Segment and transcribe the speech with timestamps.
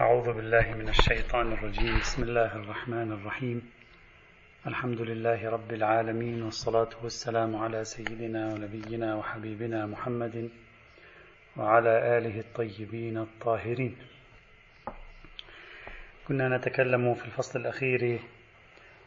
[0.00, 1.98] أعوذ بالله من الشيطان الرجيم.
[1.98, 3.70] بسم الله الرحمن الرحيم.
[4.66, 10.50] الحمد لله رب العالمين والصلاة والسلام على سيدنا ونبينا وحبيبنا محمد
[11.56, 13.96] وعلى آله الطيبين الطاهرين.
[16.28, 18.20] كنا نتكلم في الفصل الأخير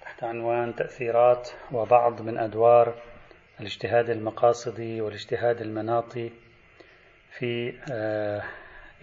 [0.01, 2.95] تحت عنوان تأثيرات وبعض من أدوار
[3.59, 6.31] الاجتهاد المقاصدي والاجتهاد المناطي
[7.39, 8.43] في آه،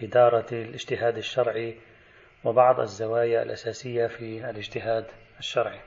[0.01, 1.75] إدارة الاجتهاد الشرعي
[2.43, 5.05] وبعض الزوايا الأساسية في الاجتهاد
[5.39, 5.79] الشرعي.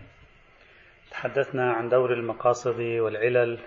[1.10, 3.58] تحدثنا عن دور المقاصد والعلل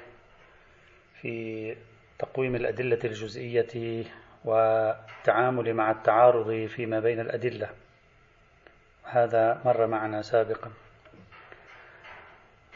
[1.21, 1.75] في
[2.19, 4.03] تقويم الأدلة الجزئية
[4.45, 7.69] والتعامل مع التعارض فيما بين الأدلة.
[9.03, 10.71] هذا مر معنا سابقا.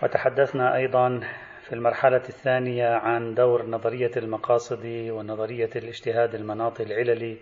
[0.03, 1.19] وتحدثنا أيضا
[1.63, 7.37] في المرحلة الثانية عن دور نظرية المقاصد ونظرية الاجتهاد المناطي العللي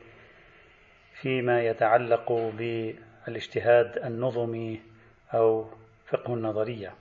[1.25, 4.81] فيما يتعلق بالاجتهاد النظمي
[5.34, 5.65] أو
[6.09, 6.93] فقه النظرية.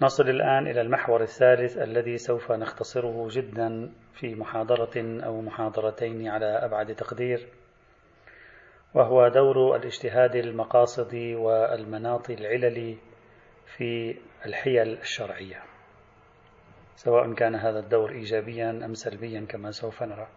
[0.00, 6.94] نصل الآن إلى المحور الثالث الذي سوف نختصره جدا في محاضرة أو محاضرتين على أبعد
[6.94, 7.48] تقدير
[8.94, 12.96] وهو دور الاجتهاد المقاصدي والمناط العللي
[13.76, 14.16] في
[14.46, 15.62] الحيل الشرعية.
[16.96, 20.28] سواء كان هذا الدور ايجابيا أم سلبيا كما سوف نرى.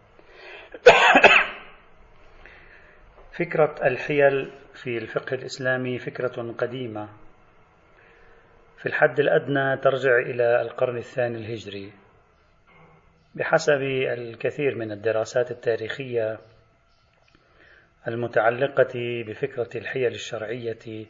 [3.38, 7.08] فكرة الحيل في الفقه الإسلامي فكرة قديمة.
[8.78, 11.92] في الحد الأدنى ترجع إلى القرن الثاني الهجري.
[13.34, 16.38] بحسب الكثير من الدراسات التاريخية
[18.08, 21.06] المتعلقة بفكرة الحيل الشرعية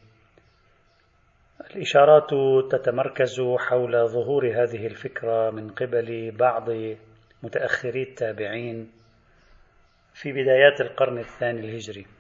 [1.71, 2.31] الإشارات
[2.71, 6.71] تتمركز حول ظهور هذه الفكرة من قبل بعض
[7.43, 8.93] متأخري التابعين
[10.15, 12.16] في بدايات القرن الثاني الهجري.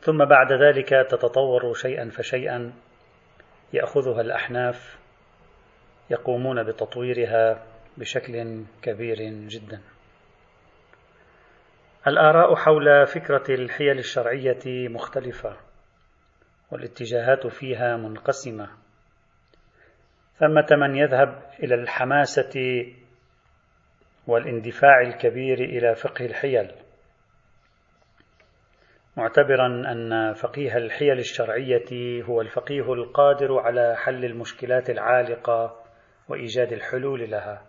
[0.00, 2.72] ثم بعد ذلك تتطور شيئا فشيئا
[3.72, 4.98] يأخذها الأحناف
[6.10, 9.16] يقومون بتطويرها بشكل كبير
[9.48, 9.80] جدا.
[12.06, 15.56] الآراء حول فكرة الحيل الشرعية مختلفة
[16.70, 18.68] والاتجاهات فيها منقسمة.
[20.38, 22.86] ثمه من يذهب إلى الحماسة
[24.26, 26.83] والاندفاع الكبير إلى فقه الحيل.
[29.16, 35.84] معتبرا أن فقيه الحيل الشرعية هو الفقيه القادر على حل المشكلات العالقة
[36.28, 37.62] وإيجاد الحلول لها.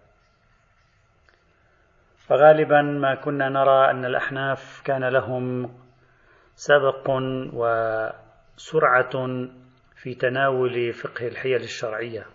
[2.28, 5.76] فغالبا ما كنا نرى أن الأحناف كان لهم
[6.56, 7.10] سبق
[7.54, 9.12] وسرعة
[9.96, 12.26] في تناول فقه الحيل الشرعية.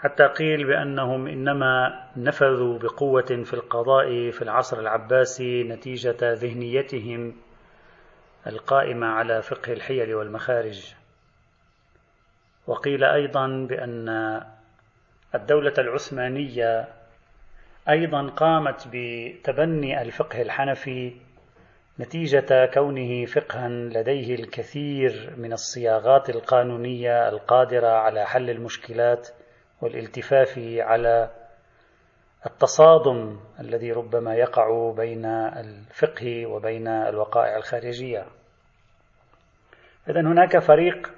[0.00, 7.34] حتى قيل بأنهم إنما نفذوا بقوة في القضاء في العصر العباسي نتيجة ذهنيتهم
[8.46, 10.94] القائمة على فقه الحيل والمخارج.
[12.66, 14.08] وقيل أيضا بأن
[15.34, 16.88] الدولة العثمانية
[17.88, 21.12] أيضا قامت بتبني الفقه الحنفي
[22.00, 29.28] نتيجة كونه فقها لديه الكثير من الصياغات القانونية القادرة على حل المشكلات
[29.80, 31.30] والالتفاف على
[32.46, 38.26] التصادم الذي ربما يقع بين الفقه وبين الوقائع الخارجية.
[40.08, 41.10] اذا هناك فريق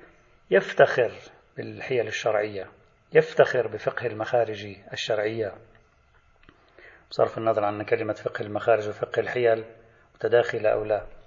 [0.50, 1.12] يفتخر
[1.56, 2.66] بالحيل الشرعية
[3.12, 5.52] يفتخر بفقه المخارج الشرعية.
[7.10, 9.64] بصرف النظر عن كلمة فقه المخارج وفقه الحيل
[10.14, 11.19] متداخلة أو لا.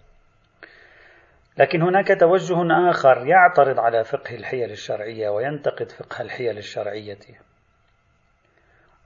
[1.57, 7.19] لكن هناك توجه آخر يعترض على فقه الحيل الشرعية وينتقد فقه الحيل الشرعية.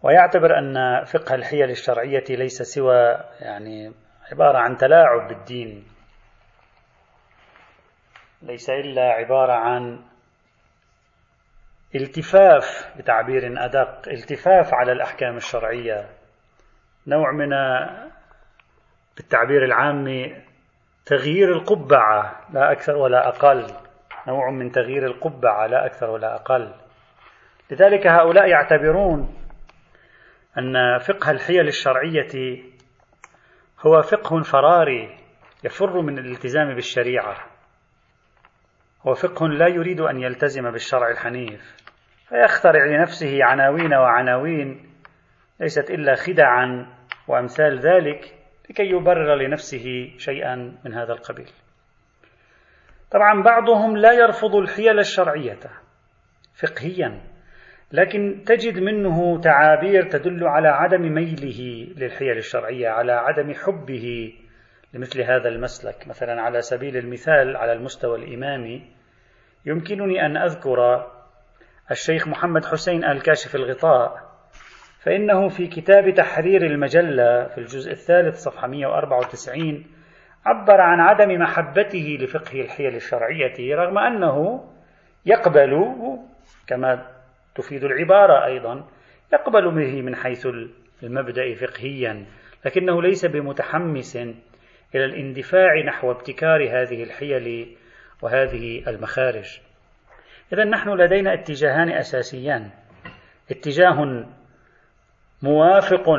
[0.03, 3.93] ويعتبر أن فقه الحيل الشرعية ليس سوى يعني
[4.31, 5.87] عبارة عن تلاعب بالدين.
[8.41, 10.03] ليس إلا عبارة عن
[11.95, 16.09] التفاف بتعبير أدق التفاف على الأحكام الشرعية.
[17.07, 17.49] نوع من
[19.17, 20.46] بالتعبير العامي
[21.07, 23.67] تغيير القبعة لا أكثر ولا أقل.
[24.27, 26.73] نوع من تغيير القبعة لا أكثر ولا أقل.
[27.71, 29.35] لذلك هؤلاء يعتبرون
[30.57, 32.63] أن فقه الحيل الشرعية
[33.85, 35.17] هو فقه فراري
[35.63, 37.35] يفر من الالتزام بالشريعة.
[39.07, 41.75] هو فقه لا يريد أن يلتزم بالشرع الحنيف.
[42.29, 44.93] فيخترع لنفسه عناوين وعناوين
[45.59, 46.87] ليست إلا خدعا
[47.27, 48.36] وأمثال ذلك.
[48.69, 50.55] لكي يبرر لنفسه شيئا
[50.85, 51.49] من هذا القبيل.
[53.11, 55.59] طبعا بعضهم لا يرفض الحيل الشرعية
[56.55, 57.21] فقهيا
[57.91, 64.33] لكن تجد منه تعابير تدل على عدم ميله للحيل الشرعية على عدم حبه
[64.93, 66.07] لمثل هذا المسلك.
[66.07, 68.97] مثلا على سبيل المثال على المستوى الإمامي
[69.65, 71.07] يمكنني أن أذكر
[71.91, 74.26] الشيخ محمد حسين الكاشف الغطاء
[74.99, 79.85] فإنه في كتاب تحرير المجلة في الجزء الثالث صفحة 194
[80.45, 84.63] عبر عن عدم محبته لفقه الحيل الشرعية رغم أنه
[85.25, 85.87] يقبل
[86.67, 87.07] كما
[87.55, 88.87] تفيد العبارة أيضا
[89.33, 90.47] يقبل به من حيث
[91.03, 92.25] المبدأ فقهيا
[92.65, 94.15] لكنه ليس بمتحمس
[94.95, 97.77] إلى الاندفاع نحو ابتكار هذه الحيل
[98.21, 99.59] وهذه المخارج.
[100.53, 102.69] إذا نحن لدينا اتجاهان أساسيان.
[103.51, 104.25] اتجاه
[105.41, 106.09] موافق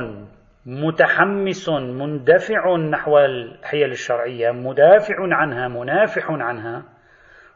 [0.67, 6.83] متحمس مندفع نحو الحيل الشرعية مدافع عنها منافح عنها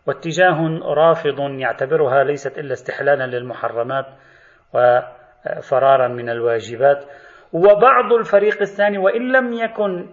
[0.07, 4.07] واتجاه رافض يعتبرها ليست إلا استحلالا للمحرمات
[4.75, 7.05] وفرارا من الواجبات
[7.53, 10.07] وبعض الفريق الثاني وإن لم يكن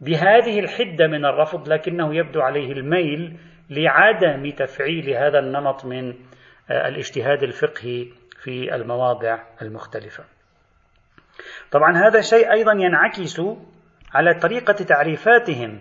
[0.00, 3.36] بهذه الحدة من الرفض لكنه يبدو عليه الميل
[3.70, 6.14] لعدم تفعيل هذا النمط من
[6.70, 8.06] الاجتهاد الفقهي
[8.42, 10.35] في المواضع المختلفة.
[11.70, 13.40] طبعا هذا شيء أيضا ينعكس
[14.14, 15.80] على طريقة تعريفاتهم.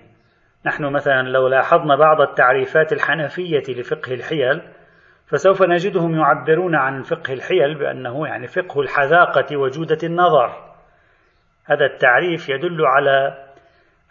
[0.65, 4.61] نحن مثلا لو لاحظنا بعض التعريفات الحنفية لفقه الحيل
[5.27, 10.51] فسوف نجدهم يعبرون عن فقه الحيل بأنه يعني فقه الحذاقة وجودة النظر.
[11.65, 13.45] هذا التعريف يدل على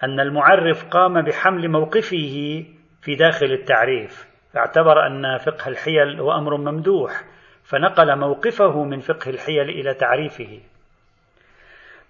[0.02, 2.64] أن المعرف قام بحمل موقفه
[3.02, 4.26] في داخل التعريف.
[4.56, 7.23] اعتبر أن فقه الحيل هو أمر ممدوح
[7.64, 10.61] فنقل موقفه من فقه الحيل إلى تعريفه.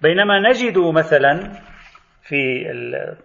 [0.04, 1.52] بينما نجد مثلا
[2.22, 2.64] في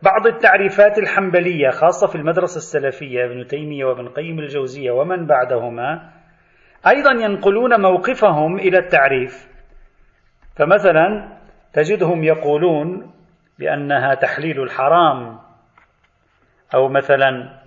[0.04, 6.10] بعض التعريفات الحنبلية خاصة في المدرسة السلفية ابن تيمية وابن قيم الجوزية ومن بعدهما
[6.88, 9.50] أيضا ينقلون موقفهم إلى التعريف.
[10.56, 11.38] فمثلا
[11.74, 13.12] تجدهم يقولون
[13.60, 15.40] بأنها تحليل الحرام
[16.76, 17.60] أو مثلا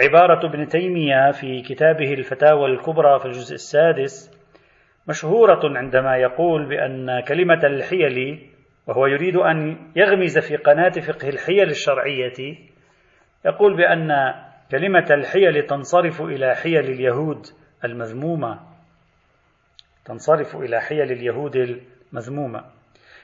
[0.00, 4.31] عبارة ابن تيمية في كتابه الفتاوى الكبرى في الجزء السادس
[5.08, 8.48] مشهورة عندما يقول بأن كلمة الحيل
[8.86, 12.56] وهو يريد أن يغمز في قناة فقه الحيل الشرعية
[13.44, 14.34] يقول بأن
[14.70, 17.46] كلمة الحيل تنصرف إلى حيل اليهود
[17.84, 18.60] المذمومة.
[20.04, 22.64] تنصرف إلى حيل اليهود المذمومة.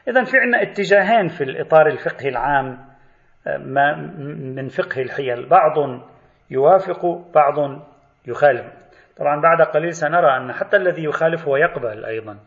[0.08, 2.78] إذا في عندنا اتجاهين في الإطار الفقهي العام
[4.56, 5.48] من فقه الحيل.
[5.48, 6.02] بعض
[6.50, 7.82] يوافق بعض
[8.26, 8.87] يخالف.
[9.18, 12.38] طبعا بعد قليل سنرى أن حتى الذي يخالف هو يقبل أيضا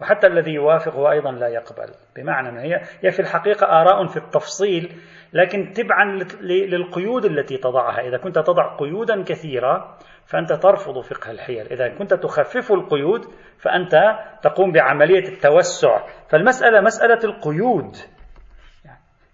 [0.00, 1.88] وحتى الذي يوافق هو أيضا لا يقبل.
[2.16, 4.92] بمعنى هي هي في الحقيقة آراء في التفصيل
[5.32, 8.00] لكن تبعا للقيود التي تضعها.
[8.00, 11.66] إذا كنت تضع قيودا كثيرة فأنت ترفض فقه الحيل.
[11.72, 13.24] إذا كنت تخفف القيود
[13.58, 16.06] فأنت تقوم بعملية التوسع.
[16.28, 17.96] فالمسألة مسألة القيود.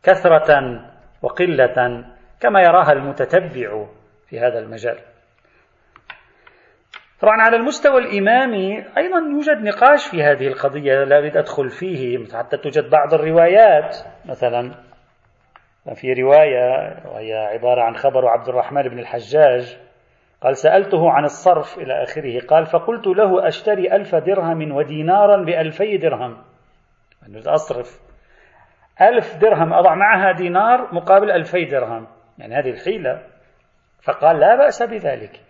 [0.03, 0.81] كثرة
[1.23, 2.05] وقلة
[2.41, 3.87] كما يراها المتتبع
[4.27, 5.10] في هذا المجال.
[7.21, 12.57] طبعا على المستوى الإمامي أيضا يوجد نقاش في هذه القضية لا أريد أدخل فيه حتى
[12.57, 13.97] توجد بعض الروايات.
[14.25, 14.75] مثلا
[15.95, 19.79] في رواية وهي عبارة عن خبر عبد الرحمن بن الحجاج
[20.43, 26.37] قال سألته عن الصرف إلى آخره قال فقلت له أشتري ألف درهم ودينارا بألفي درهم.
[27.23, 28.01] يعني أصرف.
[29.01, 32.07] ألف درهم أضع معها دينار مقابل ألفي درهم.
[32.39, 33.23] يعني هذه الحيلة.
[34.03, 35.41] فقال لا بأس بذلك.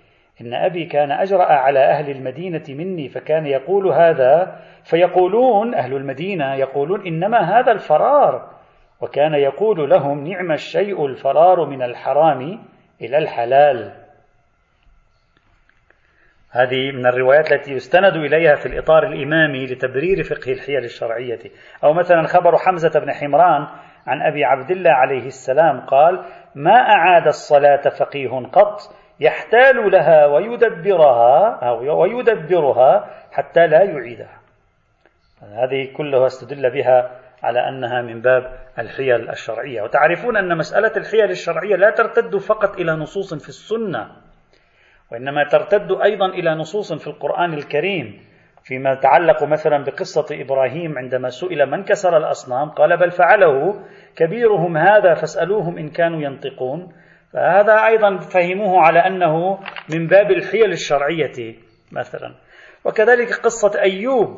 [0.40, 7.06] إن أبي كان أجرأ على أهل المدينة مني فكان يقول هذا فيقولون أهل المدينة يقولون
[7.06, 8.50] إنما هذا الفرار
[9.00, 12.58] وكان يقول لهم نعم الشيء الفرار من الحرام
[13.00, 13.92] إلى الحلال.
[16.50, 21.38] هذه من الروايات التي يستند إليها في الإطار الإمامي لتبرير فقه الحيل الشرعية.
[21.84, 23.66] أو مثلا خبر حمزة بن حمران
[24.06, 28.80] عن أبي عبد الله عليه السلام قال ما أعاد الصلاة فقيه قط
[29.20, 34.40] يحتال لها ويدبرها أو ويدبرها حتى لا يعيدها.
[35.42, 37.10] هذه كلها استدل بها
[37.42, 39.82] على أنها من باب الحيل الشرعية.
[39.82, 44.08] وتعرفون أن مسألة الحيل الشرعية لا ترتد فقط إلى نصوص في السنة
[45.12, 48.20] وإنما ترتد أيضا إلى نصوص في القرآن الكريم
[48.64, 53.84] فيما يتعلق مثلا بقصة إبراهيم عندما سئل من كسر الأصنام؟ قال بل فعله
[54.16, 56.92] كبيرهم هذا فاسألوهم إن كانوا ينطقون.
[57.32, 59.58] فهذا أيضا فهموه على أنه
[59.94, 61.54] من باب الحيل الشرعية
[61.92, 62.34] مثلا.
[62.84, 64.36] وكذلك قصة أيوب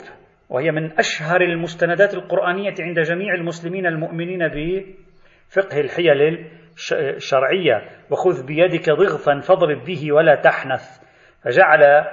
[0.51, 6.47] وهي من أشهر المستندات القرآنية عند جميع المسلمين المؤمنين بفقه الحيل
[6.93, 7.83] الشرعية.
[8.11, 11.01] وخذ بيدك ضغثا فاضرب به ولا تحنث.
[11.45, 12.05] فجعل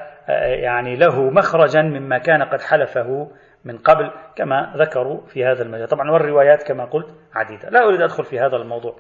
[0.64, 3.32] يعني له مخرجا مما كان قد حلفه
[3.66, 5.88] من قبل كما ذكروا في هذا المجال.
[5.88, 7.70] طبعا والروايات كما قلت عديدة.
[7.70, 8.96] لا أريد أدخل في هذا الموضوع.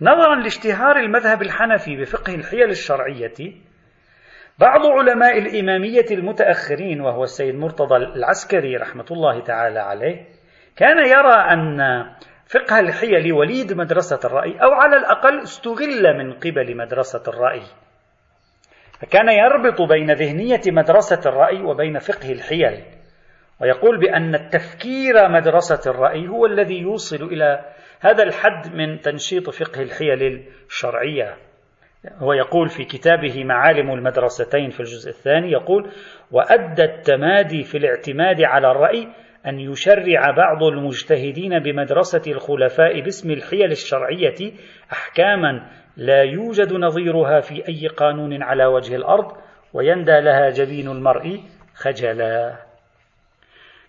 [0.00, 3.54] نظرا لاشتهار المذهب الحنفي بفقه الحيل الشرعية
[4.58, 10.26] بعض علماء الإمامية المتأخرين وهو السيد مرتضى العسكري رحمة الله تعالى عليه
[10.76, 11.78] كان يرى أن
[12.46, 17.62] فقه الحيل وليد مدرسة الرأي أو على الأقل استغل من قبل مدرسة الرأي.
[19.00, 22.84] فكان يربط بين ذهنية مدرسة الرأي وبين فقه الحيل
[23.60, 27.64] ويقول بأن التفكير مدرسة الرأي هو الذي يوصل إلى
[28.02, 31.36] هذا الحد من تنشيط فقه الحيل الشرعية.
[32.16, 35.90] هو يقول في كتابه معالم المدرستين في الجزء الثاني يقول
[36.30, 39.08] وأدى التمادي في الاعتماد على الرأي
[39.46, 44.52] أن يشرع بعض المجتهدين بمدرسة الخلفاء باسم الحيل الشرعية
[44.92, 49.32] أحكاما لا يوجد نظيرها في أي قانون على وجه الأرض
[49.72, 51.40] ويندى لها جبين المرء
[51.74, 52.71] خجلا.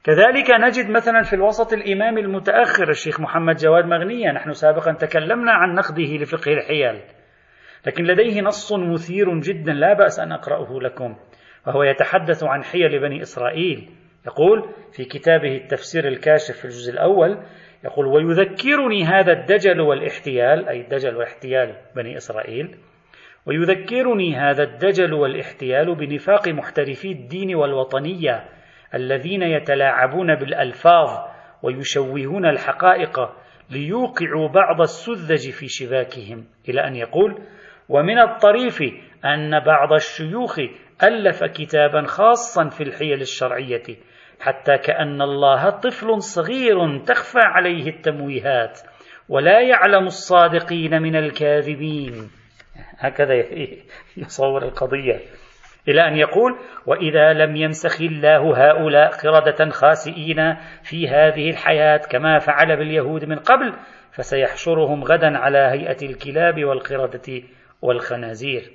[0.04, 4.32] كذلك نجد مثلا في الوسط الإمام المتأخر الشيخ محمد جواد مغنية.
[4.32, 7.02] نحن سابقا تكلمنا عن نقده لفقه الحيل.
[7.88, 11.16] لكن لديه نص مثير جدا لا بأس أن أقرأه لكم
[11.68, 13.90] وهو يتحدث عن حيل بني إسرائيل.
[14.28, 17.44] يقول في كتابه التفسير الكاشف في الجزء الأول
[17.86, 22.76] يقول ويذكرني هذا الدجل والاحتيال أي الدجل واحتيال بني إسرائيل.
[23.46, 28.44] ويذكرني هذا الدجل والاحتيال بنفاق محترفي الدين والوطنية
[28.94, 31.10] الذين يتلاعبون بالألفاظ
[31.64, 33.20] ويشوهون الحقائق
[33.70, 36.46] ليوقعوا بعض السذج في شباكهم.
[36.70, 37.42] إلى أن يقول
[37.90, 38.82] ومن الطريف
[39.26, 40.60] أن بعض الشيوخ
[41.04, 43.84] ألف كتابا خاصا في الحيل الشرعية
[44.40, 48.80] حتى كأن الله طفل صغير تخفى عليه التمويهات
[49.30, 52.14] ولا يعلم الصادقين من الكاذبين.
[52.98, 53.34] هكذا
[54.18, 55.20] يصور القضية.
[55.88, 62.78] إلى أن يقول وإذا لم يمسخ الله هؤلاء قردة خاسئين في هذه الحياة كما فعل
[62.78, 63.74] باليهود من قبل
[64.12, 67.44] فسيحشرهم غدا على هيئة الكلاب والقردة
[67.82, 68.72] والخنازير.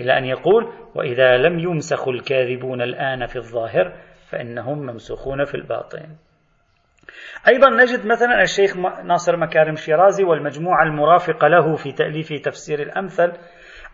[0.00, 3.92] إلى أن يقول وإذا لم يمسخ الكاذبون الآن في الظاهر
[4.30, 6.06] فإنهم ممسوخون في الباطن.
[7.48, 13.32] أيضا نجد مثلا الشيخ ناصر مكارم شيرازي والمجموعة المرافقة له في تأليف تفسير الأمثل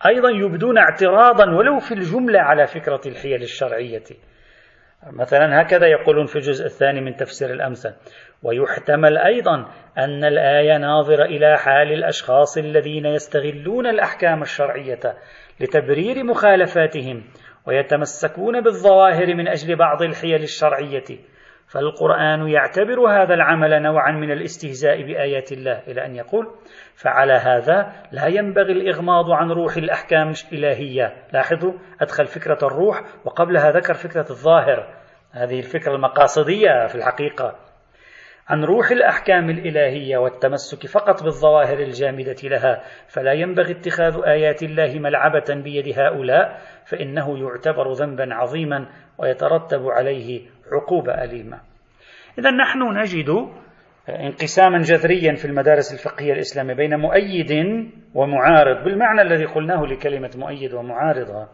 [0.06, 4.04] أيضا يبدون اعتراضا ولو في الجملة على فكرة الحيل الشرعية.
[5.12, 7.94] مثلا هكذا يقولون في الجزء الثاني من تفسير الأمثل
[8.42, 9.54] ويحتمل أيضا
[9.98, 15.00] أن الآية ناظرة إلى حال الأشخاص الذين يستغلون الأحكام الشرعية
[15.60, 17.24] لتبرير مخالفاتهم
[17.66, 21.31] ويتمسكون بالظواهر من أجل بعض الحيل الشرعية.
[21.72, 26.46] فالقرآن يعتبر هذا العمل نوعا من الاستهزاء بآيات الله إلى أن يقول
[26.94, 33.94] فعلى هذا لا ينبغي الإغماض عن روح الأحكام الإلهية لاحظوا أدخل فكرة الروح وقبلها ذكر
[33.94, 34.94] فكرة الظاهر.
[35.32, 37.56] هذه الفكرة المقاصدية في الحقيقة.
[38.52, 45.44] عن روح الأحكام الإلهية والتمسك فقط بالظواهر الجامدة لها فلا ينبغي اتخاذ آيات الله ملعبة
[45.64, 51.60] بيد هؤلاء فإنه يعتبر ذنبا عظيما ويترتب عليه عقوبة أليمة.
[52.38, 53.28] إذا نحن نجد
[54.08, 57.52] انقساما جذريا في المدارس الفقهية الإسلامية بين مؤيد
[58.14, 61.48] ومعارض بالمعنى الذي قلناه لكلمة مؤيد ومعارضة.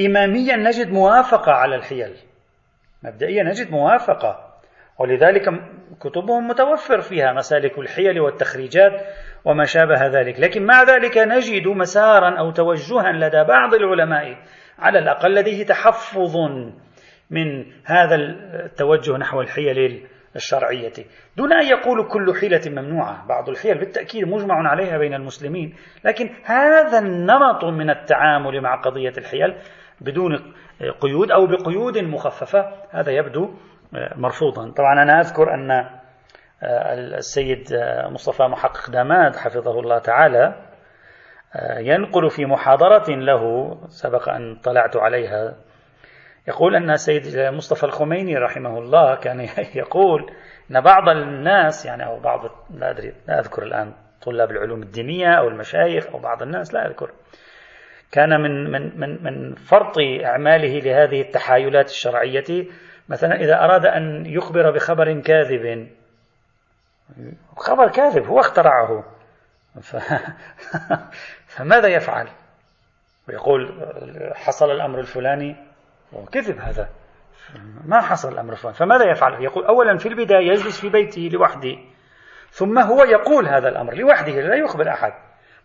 [0.00, 2.16] إماميا نجد موافقة على الحيل
[3.04, 4.47] مبدئيا نجد موافقة.
[4.98, 5.42] ولذلك
[6.00, 8.92] كتبهم متوفر فيها مسالك الحيل والتخريجات
[9.44, 10.40] وما شابه ذلك.
[10.40, 14.36] لكن مع ذلك نجد مسارا أو توجها لدى بعض العلماء
[14.78, 16.36] على الأقل لديه تحفظ
[17.30, 20.92] من هذا التوجه نحو الحيل الشرعية.
[21.36, 25.74] دون أن يقول كل حيلة ممنوعة بعض الحيل بالتأكيد مجمع عليها بين المسلمين
[26.04, 29.54] لكن هذا النمط من التعامل مع قضية الحيل
[30.00, 30.54] بدون
[31.00, 33.54] قيود أو بقيود مخففة هذا يبدو
[33.92, 34.70] مرفوضا.
[34.70, 35.70] طبعا أنا أذكر أن
[36.62, 40.54] آه، السيد آه، مصطفى محقق داماد حفظه الله تعالى
[41.56, 45.54] آه، ينقل في محاضرة له سبق أن طلعت عليها
[46.48, 49.40] يقول أن السيد مصطفى الخميني رحمه الله كان
[49.82, 50.32] يقول
[50.70, 52.40] أن بعض الناس يعني أو بعض
[52.70, 53.92] لا أدري لا أذكر الآن
[54.22, 57.10] طلاب العلوم الدينية أو المشايخ أو بعض الناس لا أذكر.
[58.12, 62.66] كان من من من من فرط إعماله لهذه التحايلات الشرعية
[63.08, 65.88] مثلا إذا أراد أن يخبر بخبر كاذب.
[67.56, 69.04] خبر كاذب هو اخترعه.
[69.80, 69.96] ف...
[71.56, 72.28] فماذا يفعل؟
[73.28, 73.92] ويقول
[74.34, 75.56] حصل الأمر الفلاني
[76.12, 76.88] وكذب هذا.
[77.84, 78.76] ما حصل الأمر الفلاني.
[78.76, 81.76] فماذا يفعل؟ يقول أولا في البداية يجلس في بيته لوحده.
[82.50, 85.12] ثم هو يقول هذا الأمر لوحده لا يخبر أحد.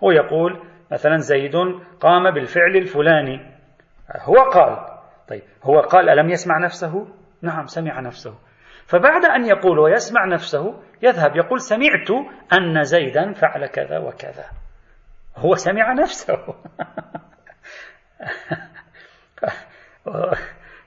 [0.03, 1.55] هو يقول مثلا زيد
[1.99, 3.53] قام بالفعل الفلاني.
[4.15, 4.93] هو قال
[5.27, 7.07] طيب هو قال ألم يسمع نفسه؟
[7.43, 8.37] نعم سمع نفسه.
[8.85, 12.11] فبعد أن يقول ويسمع نفسه يذهب يقول سمعت
[12.53, 14.45] أن زيدا فعل كذا وكذا.
[15.35, 16.37] هو سمع نفسه.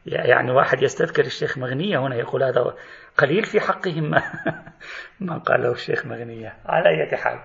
[0.07, 2.75] يعني واحد يستذكر الشيخ مغنية هنا يقول هذا
[3.19, 4.11] قليل في حقهم.
[5.21, 7.39] ما, قاله الشيخ مغنية على أي حال.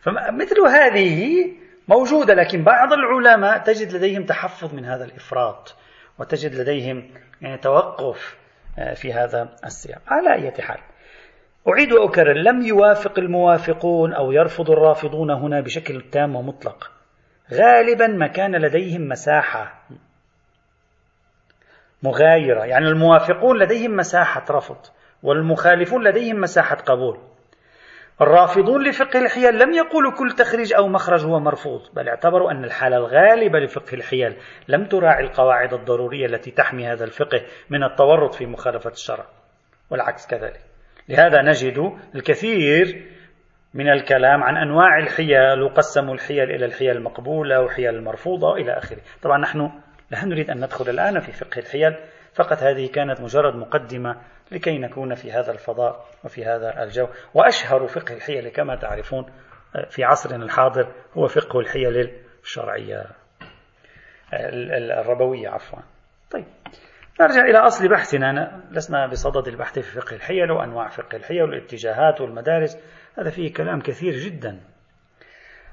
[0.00, 1.44] فمثل هذه
[1.88, 5.76] موجودة لكن بعض العلماء تجد لديهم تحفظ من هذا الإفراط.
[6.18, 7.10] وتجد لديهم
[7.42, 8.36] يعني توقف
[8.78, 10.02] آه، في هذا السياق.
[10.06, 10.78] على أي حال
[11.68, 16.90] أعيد وأكرر لم يوافق الموافقون أو يرفض الرافضون هنا بشكل تام ومطلق.
[17.52, 19.82] غالبا ما كان لديهم مساحة
[22.02, 22.64] مغايرة.
[22.64, 24.78] يعني الموافقون لديهم مساحة رفض
[25.22, 27.35] والمخالفون لديهم مساحة قبول.
[28.20, 32.96] الرافضون لفقه الحيل لم يقولوا كل تخريج أو مخرج هو مرفوض بل اعتبروا أن الحالة
[32.96, 34.36] الغالبة لفقه الحيل
[34.68, 39.24] لم تراعي القواعد الضرورية التي تحمي هذا الفقه من التورط في مخالفة الشرع
[39.90, 40.60] والعكس كذلك.
[41.08, 43.06] لهذا نجد الكثير
[43.74, 49.00] من الكلام عن أنواع الحيل وقسموا الحيل إلى الحيل المقبولة وحيل المرفوضة إلى آخره.
[49.22, 49.70] طبعا نحن
[50.10, 51.96] لا نريد أن ندخل الآن في فقه الحيل
[52.34, 54.16] فقط هذه كانت مجرد مقدمة
[54.52, 57.08] لكي نكون في هذا الفضاء وفي هذا الجو.
[57.34, 59.32] وأشهر فقه الحيل كما تعرفون
[59.90, 62.12] في عصرنا الحاضر هو فقه الحيل
[62.42, 63.06] الشرعية
[64.32, 65.78] الربوية عفوا.
[66.30, 66.44] طيب
[67.20, 68.62] نرجع إلى أصل بحثنا.
[68.70, 72.78] لسنا بصدد البحث في فقه الحيل وأنواع فقه الحيل والاتجاهات والمدارس.
[73.18, 74.60] هذا فيه كلام كثير جدا.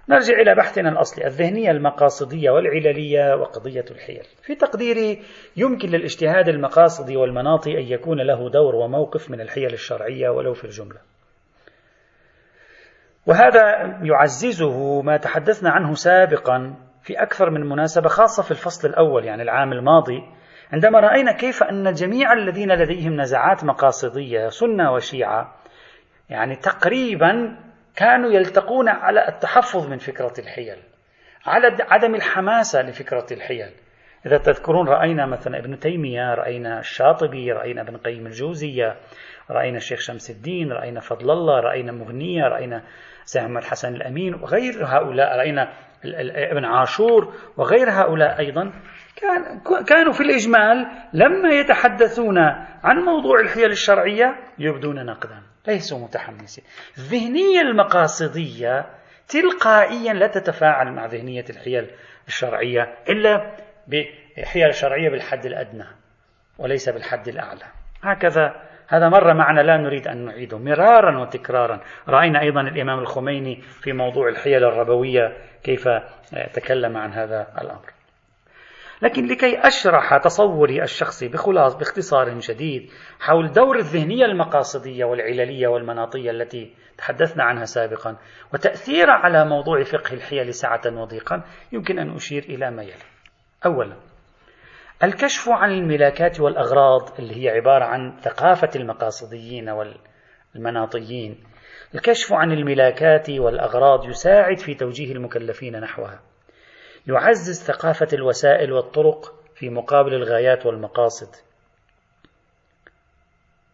[0.10, 4.24] نرجع إلى بحثنا الأصلي الذهنية المقاصدية والعللية وقضية الحيل.
[4.42, 5.22] في تقديري
[5.58, 11.00] يمكن للاجتهاد المقاصدي والمناطي أن يكون له دور وموقف من الحيل الشرعية ولو في الجملة.
[13.26, 13.62] وهذا
[14.04, 19.72] يعززه ما تحدثنا عنه سابقا في أكثر من مناسبة خاصة في الفصل الأول يعني العام
[19.74, 20.24] الماضي
[20.74, 25.56] عندما رأينا كيف أن جميع الذين لديهم نزعات مقاصدية سنة وشيعة
[26.30, 27.58] يعني تقريبا
[27.96, 30.78] كانوا يلتقون على التحفظ من فكرة الحيل
[31.46, 33.72] على عدم الحماسة لفكرة الحيل.
[34.26, 38.96] إذا تذكرون رأينا مثلا ابن تيمية رأينا الشاطبي رأينا ابن قيم الجوزية
[39.52, 42.84] رأينا الشيخ شمس الدين رأينا فضل الله رأينا مغنية رأينا
[43.24, 45.74] سهم الحسن الأمين وغير هؤلاء رأينا
[46.52, 48.72] ابن عاشور وغير هؤلاء أيضا
[49.16, 52.38] كان كانوا في الإجمال لما يتحدثون
[52.84, 55.53] عن موضوع الحيل الشرعية يبدون نقدا.
[55.68, 56.64] ليسوا متحمسين.
[56.98, 58.86] الذهنية المقاصدية
[59.28, 61.90] تلقائيا لا تتفاعل مع ذهنية الحيل
[62.28, 63.56] الشرعية إلا
[63.88, 65.86] بحيل الشرعية بالحد الأدنى
[66.58, 67.66] وليس بالحد الأعلى.
[68.02, 68.56] هكذا
[68.88, 70.58] هذا مر معنا لا نريد أن نعيده.
[70.58, 71.82] مرارا وتكرارا.
[72.08, 75.90] رأينا أيضا الإمام الخميني في موضوع الحيل الربوية كيف
[76.54, 77.93] تكلم عن هذا الأمر.
[79.02, 86.74] لكن لكي أشرح تصوري الشخصي بخلاص باختصار شديد حول دور الذهنية المقاصدية والعللية والمناطية التي
[86.98, 88.18] تحدثنا عنها سابقا
[88.54, 92.94] وتأثير على موضوع فقه الحيل سعة وضيقا يمكن أن أشير إلى ما يلي.
[93.66, 93.98] أولا
[95.04, 99.70] الكشف عن الملاكات والأغراض اللي هي عبارة عن ثقافة المقاصديين
[100.56, 101.44] والمناطيين.
[101.96, 106.33] الكشف عن الملاكات والأغراض يساعد في توجيه المكلفين نحوها.
[107.08, 111.36] يعزز ثقافة الوسائل والطرق في مقابل الغايات والمقاصد.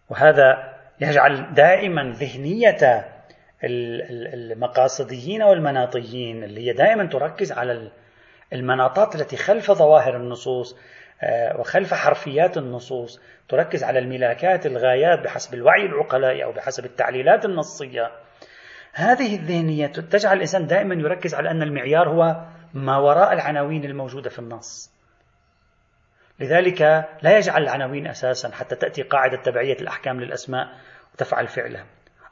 [0.09, 3.05] وهذا يجعل دائما ذهنية
[3.63, 7.91] المقاصديين والمناطيين اللي هي دائما تركز على
[8.53, 10.77] المناطات التي خلف ظواهر النصوص
[11.21, 18.11] آه، وخلف حرفيات النصوص تركز على الملاكات الغايات بحسب الوعي العقلائي أو بحسب التعليلات النصية.
[18.93, 24.39] هذه الذهنية تجعل الإنسان دائما يركز على أن المعيار هو ما وراء العناوين الموجودة في
[24.39, 24.99] النص.
[26.39, 26.81] لذلك
[27.21, 30.67] لا يجعل العناوين أساسا حتى تأتي قاعدة تبعية الأحكام للأسماء
[31.13, 31.85] وتفعل فعلها.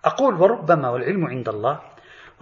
[0.06, 1.82] أقول وربما والعلم عند الله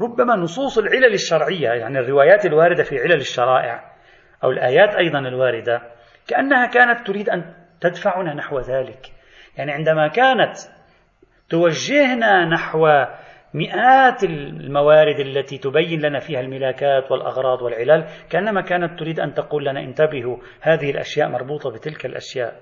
[0.01, 3.91] ربما نصوص العلل الشرعية يعني الروايات الواردة في علل الشرائع
[4.43, 5.81] أو الآيات أيضا الواردة
[6.27, 9.11] كأنها كانت تريد أن تدفعنا نحو ذلك.
[9.57, 10.57] يعني عندما كانت
[11.49, 12.87] توجهنا نحو
[13.55, 19.79] مئات الموارد التي تبين لنا فيها الملاكات والأغراض والعلل كأنما كانت تريد أن تقول لنا
[19.79, 22.61] انتبهوا هذه الأشياء مربوطة بتلك الأشياء.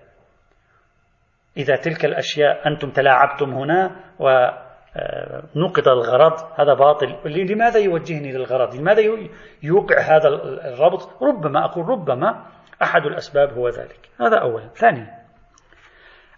[1.58, 7.16] إذا تلك الأشياء أنتم تلاعبتم هنا ونقض الغرض هذا باطل.
[7.26, 9.02] لماذا يوجهني للغرض؟ لماذا
[9.64, 10.28] يوقع هذا
[10.74, 12.46] الربط؟ ربما أقول ربما
[12.82, 14.10] أحد الأسباب هو ذلك.
[14.22, 14.68] هذا أولا.
[14.68, 15.24] ثانيا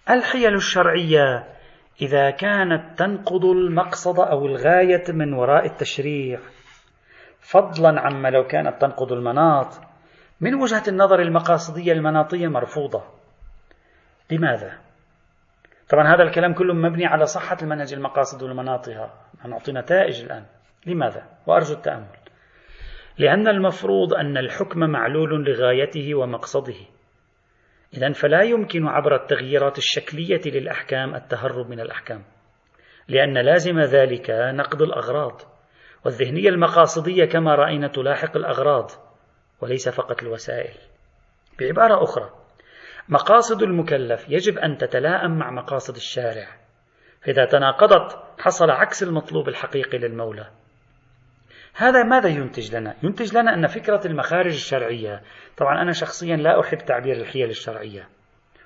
[0.09, 1.43] الحيل الشرعية
[2.01, 6.39] إذا كانت تنقض المقصد أو الغاية من وراء التشريع.
[7.39, 9.67] فضلا عما لو كانت تنقض المناط.
[10.41, 13.03] من وجهة النظر المقاصدية المناطية مرفوضة.
[14.31, 14.71] لماذا؟
[15.89, 19.13] طبعا هذا الكلام كله مبني على صحة المنهج المقاصد والمناطها
[19.47, 20.45] نعطي نتائج الآن.
[20.85, 22.07] لماذا؟ وأرجو التأمل.
[23.17, 26.94] لأن المفروض أن الحكم معلول لغايته ومقصده.
[27.97, 32.23] إذا فلا يمكن عبر التغييرات الشكلية للأحكام التهرب من الأحكام
[33.07, 35.41] لأن لازم ذلك نقد الأغراض
[36.05, 38.91] والذهنية المقاصدية كما رأينا تلاحق الأغراض
[39.61, 40.73] وليس فقط الوسائل.
[41.59, 42.29] بعبارة أخرى
[43.09, 46.47] مقاصد المكلف يجب أن تتلائم مع مقاصد الشارع
[47.21, 50.51] فإذا تناقضت حصل عكس المطلوب الحقيقي للمولى.
[51.77, 55.21] هذا ماذا ينتج لنا؟ ينتج لنا أن فكرة المخارج الشرعية.
[55.57, 58.07] طبعا أنا شخصيا لا أحب تعبير الحيل الشرعية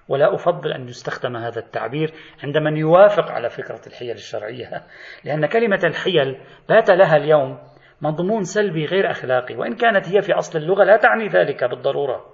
[0.07, 4.83] ولا أفضل أن يستخدم هذا التعبير عند من يوافق على فكرة الحيل الشرعية.
[5.25, 6.37] لأن كلمة الحيل
[6.69, 7.59] بات لها اليوم
[8.01, 12.25] مضمون سلبي غير أخلاقي وإن كانت هي في أصل اللغة لا تعني ذلك بالضرورة.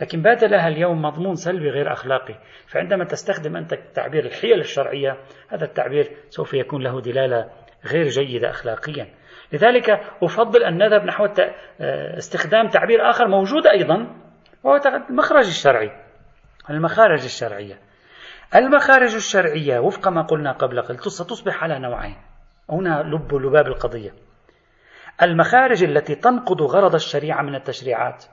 [0.00, 2.34] لكن بات لها اليوم مضمون سلبي غير أخلاقي.
[2.66, 5.16] فعندما تستخدم أنت تعبير الحيل الشرعية
[5.48, 7.50] هذا التعبير سوف يكون له دلالة
[7.92, 9.06] غير جيدة أخلاقيا.
[9.52, 9.90] لذلك
[10.22, 11.28] أفضل أن نذهب نحو
[12.18, 14.06] استخدام تعبير آخر موجود أيضا
[14.62, 14.80] وهو
[15.10, 15.90] المخرج الشرعي.
[16.70, 17.78] المخارج الشرعية.
[18.54, 22.16] المخارج الشرعية وفق ما قلنا قبل قليل ستصبح على نوعين.
[22.70, 24.10] هنا لب لباب القضية.
[25.22, 28.24] المخارج التي تنقض غرض الشريعة من التشريعات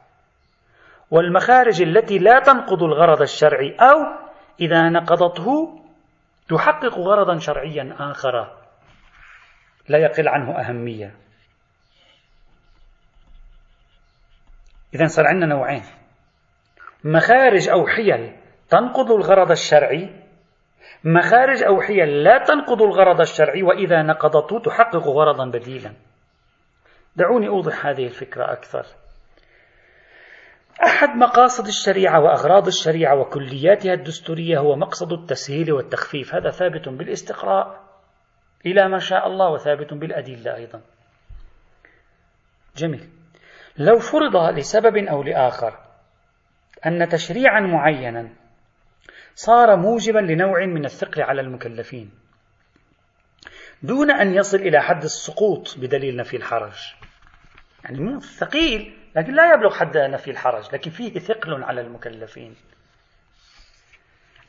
[1.12, 3.97] والمخارج التي لا تنقض الغرض الشرعي أو
[4.62, 5.80] إذا نقضته
[6.49, 8.64] تحقق غرضا شرعيا آخر.
[9.89, 11.15] لا يقل عنه أهمية.
[14.95, 15.84] إذا صار عندنا نوعين.
[17.04, 18.36] مخارج أو حيل
[18.69, 20.24] تنقض الغرض الشرعي.
[21.04, 25.93] مخارج أو حيل لا تنقض الغرض الشرعي وإذا نقضته تحقق غرضا بديلا.
[27.15, 28.86] دعوني أوضح هذه الفكرة أكثر.
[30.84, 36.36] أحد مقاصد الشريعة وأغراض الشريعة وكلياتها الدستورية هو مقصد التسهيل والتخفيف.
[36.36, 37.85] هذا ثابت بالاستقراء.
[38.65, 40.82] إلى ما شاء الله وثابت بالأدلة أيضا.
[42.75, 43.10] جميل.
[43.78, 45.80] لو فرض لسبب أو لآخر
[46.86, 48.30] أن تشريعا معينا
[49.36, 52.12] صار موجبا لنوع من الثقل على المكلفين
[53.84, 56.93] دون أن يصل إلى حد السقوط بدليل نفي الحرج.
[57.84, 62.56] يعني ثقيل لكن لا يبلغ حد نفي الحرج لكن فيه ثقل على المكلفين.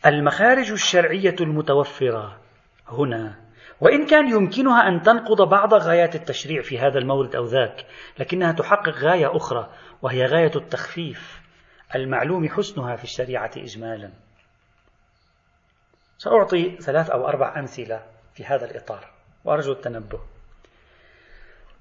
[0.07, 2.40] المخارج الشرعية المتوفرة
[2.88, 3.46] هنا
[3.81, 7.87] وإن كان يمكنها أن تنقض بعض غايات التشريع في هذا المورد أو ذاك
[8.19, 9.71] لكنها تحقق غاية أخرى
[10.03, 11.41] وهي غاية التخفيف.
[11.95, 14.11] المعلوم حسنها في الشريعة إجمالا.
[16.19, 18.03] سأعطي ثلاث أو أربع أمثلة
[18.35, 19.11] في هذا الإطار
[19.45, 20.21] وأرجو التنبه.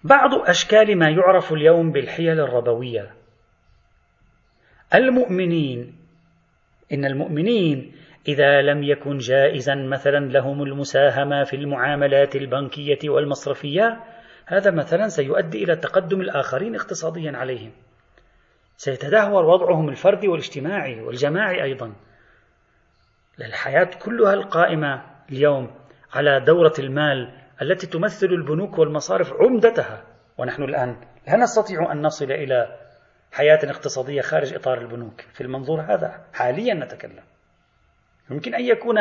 [0.03, 3.13] بعض أشكال ما يعرف اليوم بالحيل الربوية.
[4.93, 5.95] المؤمنين
[6.91, 7.95] إن المؤمنين
[8.27, 14.03] إذا لم يكن جائزا مثلا لهم المساهمة في المعاملات البنكية والمصرفية
[14.45, 17.71] هذا مثلا سيؤدي إلى تقدم الآخرين اقتصاديا عليهم.
[18.77, 21.95] سيتدهور وضعهم الفردي والاجتماعي والجماعي أيضا.
[23.39, 25.71] الحياة كلها القائمة اليوم
[26.13, 30.03] على دورة المال التي تمثل البنوك والمصارف عمدتها.
[30.37, 30.95] ونحن الآن
[31.27, 32.79] لا نستطيع أن نصل إلى
[33.31, 35.21] حياة اقتصادية خارج إطار البنوك.
[35.21, 37.34] في المنظور هذا حاليا نتكلم.
[38.29, 38.97] يمكن أن يكون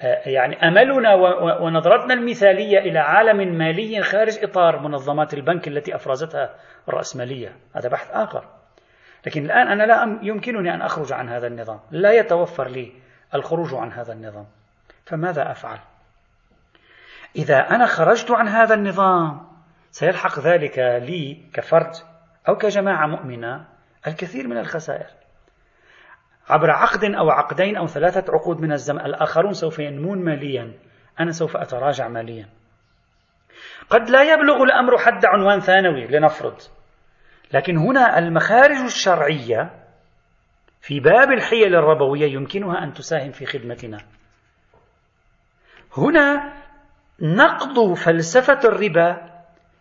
[0.00, 1.14] آه، يعني أملنا
[1.60, 6.54] ونظرتنا المثالية إلى عالم مالي خارج إطار منظمات البنك التي أفرزتها
[6.88, 8.44] الرأسمالية هذا بحث آخر.
[9.26, 11.80] لكن الآن أنا لا يمكنني أن أخرج عن هذا النظام.
[11.90, 12.92] لا يتوفر لي
[13.34, 14.46] الخروج عن هذا النظام.
[15.06, 15.78] فماذا أفعل؟
[17.36, 19.48] إذا أنا خرجت عن هذا النظام
[19.90, 21.92] سيلحق ذلك لي كفرد
[22.48, 23.64] أو كجماعة مؤمنة
[24.06, 25.21] الكثير من الخسائر.
[26.52, 29.00] عبر عقد أو عقدين أو ثلاثة عقود من الزمن.
[29.00, 30.74] الآخرون سوف ينمون ماليا.
[31.20, 32.48] أنا سوف أتراجع ماليا.
[33.90, 36.56] قد لا يبلغ الأمر حد عنوان ثانوي لنفرض.
[37.52, 39.70] لكن هنا المخارج الشرعية
[40.80, 43.98] في باب الحيل الربوية يمكنها أن تساهم في خدمتنا.
[45.96, 46.52] هنا
[47.20, 49.32] نقض فلسفة الربا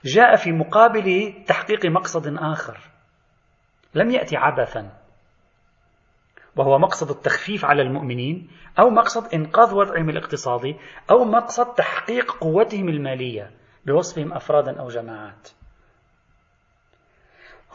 [0.05, 2.77] جاء في مقابل تحقيق مقصد آخر.
[3.95, 5.00] لم يأتي عبثا.
[6.55, 8.47] وهو مقصد التخفيف على المؤمنين
[8.79, 10.75] أو مقصد إنقاذ وضعهم الاقتصادي
[11.11, 13.51] أو مقصد تحقيق قوتهم المالية
[13.85, 15.49] بوصفهم أفرادا أو جماعات.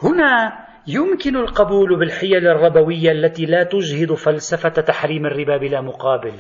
[0.03, 6.35] هنا يمكن القبول بالحيل الربوية التي لا تجهد فلسفة تحريم الربا بلا مقابل.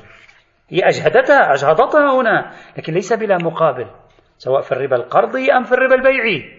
[0.68, 3.86] هي أجهدتها أجهضتها هنا لكن ليس بلا مقابل
[4.38, 6.55] سواء في الربا القرضي أم في الربا البيعي.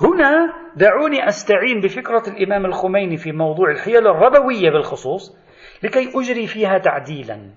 [0.00, 5.36] هنا دعوني أستعين بفكرة الإمام الخميني في موضوع الحيل الربوية بالخصوص
[5.82, 7.50] لكي أجري فيها تعديلا.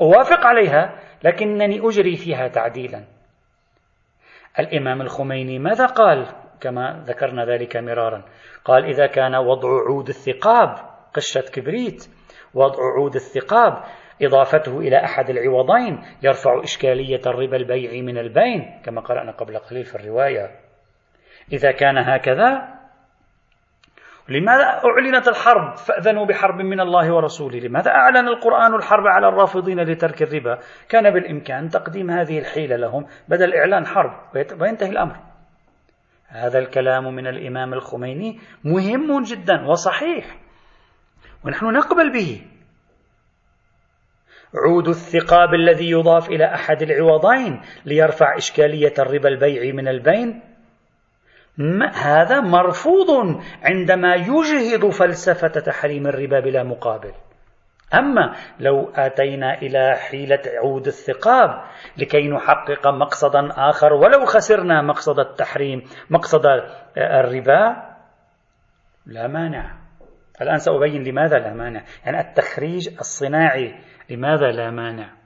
[0.00, 3.04] أوافق عليها لكنني أجري فيها تعديلا.
[4.58, 6.26] الإمام الخميني ماذا قال؟
[6.60, 8.24] كما ذكرنا ذلك مرارا.
[8.64, 10.74] قال إذا كان وضع عود الثقاب
[11.14, 12.08] قشة كبريت
[12.54, 13.82] وضع عود الثقاب
[14.22, 19.94] إضافته إلى أحد العوضين يرفع إشكالية الربا البيع من البين كما قرأنا قبل قليل في
[19.94, 20.67] الرواية.
[21.52, 22.78] إذا كان هكذا.
[24.28, 27.58] لماذا أعلنت الحرب؟ فأذنوا بحرب من الله ورسوله.
[27.58, 30.58] لماذا أعلن القرآن الحرب على الرافضين لترك الربا؟
[30.88, 34.12] كان بالإمكان تقديم هذه الحيلة لهم بدل إعلان حرب.
[34.60, 35.16] وينتهي الأمر.
[36.28, 40.36] هذا الكلام من الإمام الخميني مهم جدا وصحيح.
[41.44, 42.42] ونحن نقبل به.
[44.54, 50.47] عود الثقاب الذي يضاف إلى أحد العوضين ليرفع إشكالية الربا البيع من البين.
[51.94, 57.12] هذا مرفوض عندما يجهض فلسفة تحريم الربا بلا مقابل.
[57.94, 61.62] أما لو آتينا إلى حيلة عود الثقاب
[61.96, 66.46] لكي نحقق مقصدا آخر ولو خسرنا مقصد التحريم مقصد
[66.96, 67.76] الربا
[69.06, 69.78] لا مانع.
[70.42, 71.82] الآن سأبين لماذا لا مانع.
[72.04, 73.74] يعني التخريج الصناعي
[74.10, 75.18] لماذا لا مانع؟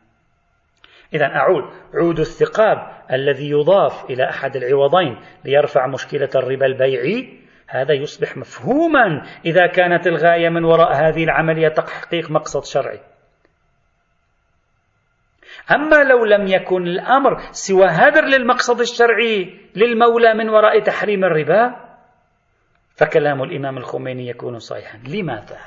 [1.15, 2.79] إذا أعود عود الثقاب
[3.13, 10.49] الذي يضاف إلى أحد العوضين ليرفع مشكلة الربا البيعي هذا يصبح مفهوما إذا كانت الغاية
[10.49, 13.01] من وراء هذه العملية تحقيق مقصد شرعي
[15.71, 21.77] أما لو لم يكن الأمر سوى هدر للمقصد الشرعي للمولى من وراء تحريم الربا
[22.97, 25.59] فكلام الإمام الخميني يكون صحيحا لماذا؟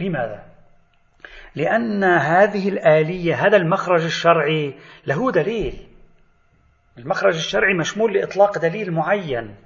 [0.00, 0.57] لماذا؟
[1.58, 4.74] لأن هذه الآلية هذا المخرج الشرعي
[5.06, 5.88] له دليل.
[6.98, 9.56] المخرج الشرعي مشمول لإطلاق دليل معين.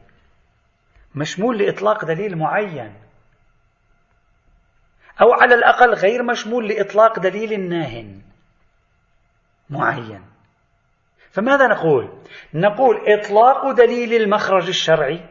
[1.15, 2.95] مشمول لإطلاق دليل معين.
[5.21, 8.05] أو على الأقل غير مشمول لإطلاق دليل ناه
[9.71, 10.25] معين.
[11.31, 12.23] فماذا نقول؟
[12.55, 15.29] نقول إطلاق دليل المخرج الشرعي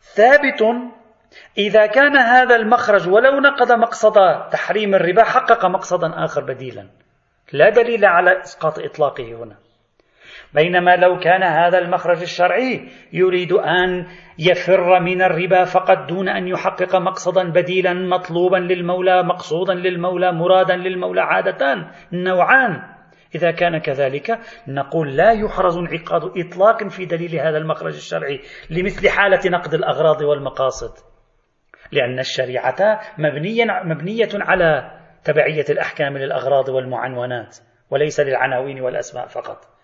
[0.00, 0.62] ثابت
[1.58, 6.86] إذا كان هذا المخرج ولو نقض مقصد تحريم الربا حقق مقصدا آخر بديلا.
[7.52, 9.56] لا دليل على إسقاط إطلاقه هنا.
[10.54, 14.06] بينما لو كان هذا المخرج الشرعي يريد أن
[14.38, 21.20] يفر من الربا فقط دون أن يحقق مقصدا بديلا مطلوبا للمولى مقصودا للمولى مرادا للمولى
[21.20, 22.82] عادة نوعان.
[23.34, 29.50] إذا كان كذلك نقول لا يحرز انعقاد إطلاق في دليل هذا المخرج الشرعي لمثل حالة
[29.50, 31.05] نقد الأغراض والمقاصد.
[31.92, 34.90] لأن الشريعة مبنية, مبنية على
[35.24, 37.56] تبعية الأحكام للأغراض والمعنونات
[37.90, 39.76] وليس للعناوين والأسماء فقط.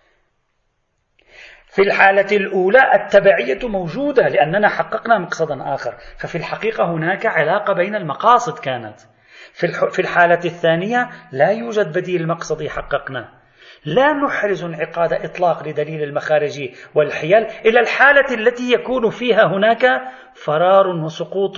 [1.66, 5.94] في الحالة الأولى التبعية موجودة لأننا حققنا مقصدا آخر.
[6.18, 9.00] ففي الحقيقة هناك علاقة بين المقاصد كانت.
[9.92, 13.28] في الحالة الثانية لا يوجد بديل مقصدي حققناه.
[13.84, 19.86] لا نحرز انعقاد إطلاق لدليل المخارج والحيل إلى الحالة التي يكون فيها هناك
[20.34, 21.56] فرار وسقوط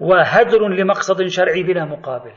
[0.00, 2.32] وهدر لمقصد شرعي بلا مقابل.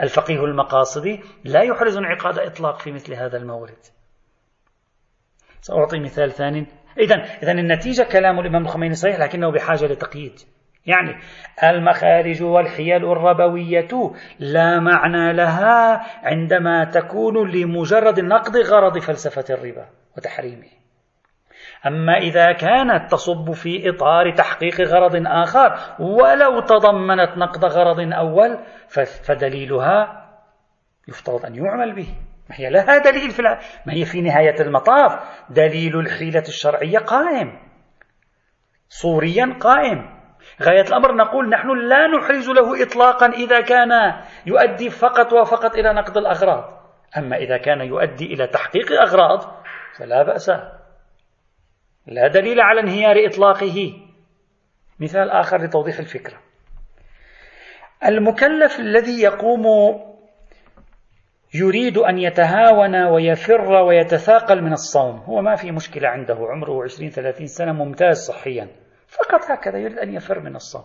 [0.00, 3.78] الفقيه المقاصدي لا يحرز انعقاد إطلاق في مثل هذا المورد.
[5.60, 6.66] سأعطي مثال ثاني.
[6.98, 10.40] إذا إذا النتيجة كلام الإمام الخميني صحيح لكنه بحاجة لتقييد.
[10.86, 11.16] يعني
[11.62, 13.88] المخارج والحيل الربوية
[14.38, 20.68] لا معنى لها عندما تكون لمجرد نقد غرض فلسفة الربا وتحريمه.
[21.86, 28.58] أما إذا كانت تصب في إطار تحقيق غرض آخر ولو تضمنت نقد غرض أول
[29.26, 30.26] فدليلها
[31.08, 32.08] يفترض أن يعمل به.
[32.50, 33.42] ما هي لها دليل في.
[33.86, 35.18] ما هي في نهاية المطاف؟
[35.50, 37.58] دليل الحيلة الشرعية قائم.
[38.88, 40.15] صوريا قائم.
[40.62, 43.90] غاية الأمر نقول نحن لا نحرز له إطلاقا إذا كان
[44.46, 46.64] يؤدي فقط وفقط إلى نقد الأغراض.
[47.18, 49.40] أما إذا كان يؤدي إلى تحقيق أغراض
[49.98, 50.50] فلا بأس.
[52.06, 53.92] لا دليل على انهيار إطلاقه.
[55.00, 56.38] مثال آخر لتوضيح الفكرة.
[58.04, 59.64] المكلف الذي يقوم
[61.54, 67.46] يريد أن يتهاون ويفر ويتثاقل من الصوم هو ما في مشكلة عنده عمره 20 30
[67.46, 68.85] سنة ممتاز صحيا.
[69.18, 70.84] فقط هكذا يريد أن يفر من الصوم.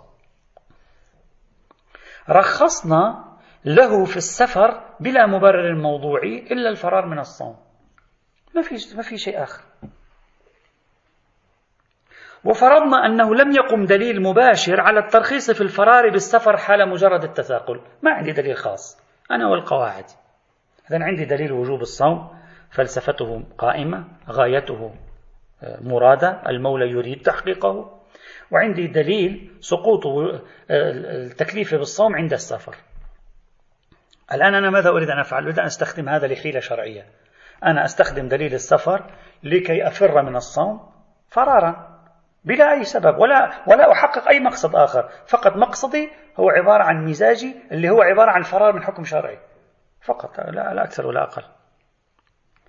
[2.29, 3.31] رخصنا
[3.65, 7.57] له في السفر بلا مبرر موضوعي إلا الفرار من الصوم.
[8.55, 9.63] ما في ما في شيء آخر.
[12.45, 17.81] وفرضنا أنه لم يقم دليل مباشر على الترخيص في الفرار بالسفر حال مجرد التثاقل.
[18.01, 19.01] ما عندي دليل خاص.
[19.31, 20.05] أنا والقواعد.
[20.89, 22.41] إذا عندي دليل وجوب الصوم.
[22.71, 24.95] فلسفته قائمة غايته
[25.81, 26.41] مرادة.
[26.47, 28.00] المولى يريد تحقيقه.
[28.51, 30.03] وعندي دليل سقوط
[30.69, 32.75] التكليف بالصوم عند السفر.
[34.33, 37.05] الآن أنا ماذا أريد أن أفعل؟ أريد أن أستخدم هذا لحيلة شرعية.
[37.65, 39.11] أنا أستخدم دليل السفر
[39.43, 40.91] لكي أفر من الصوم
[41.27, 42.01] فرارا
[42.43, 45.09] بلا أي سبب ولا ولا أحقق أي مقصد آخر.
[45.27, 46.09] فقط مقصدي
[46.39, 49.39] هو عبارة عن مزاجي اللي هو عبارة عن فرار من حكم شرعي.
[50.01, 51.43] فقط لا, لا أكثر ولا أقل.